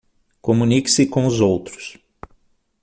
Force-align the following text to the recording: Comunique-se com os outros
Comunique-se 0.41 1.05
com 1.05 1.27
os 1.27 1.39
outros 1.39 1.99